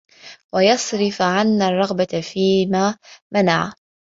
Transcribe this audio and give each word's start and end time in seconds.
وَيَصْرِفَ 0.53 1.21
عَنَّا 1.21 1.67
الرَّغْبَةَ 1.67 2.21
فِيمَا 2.33 2.97
مَنَعَ 3.31 3.73